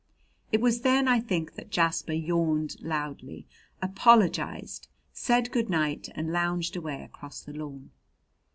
[0.51, 3.45] It was then, I think, that Jasper yawned loudly,
[3.83, 7.91] apologized, said good night and lounged away across the lawn.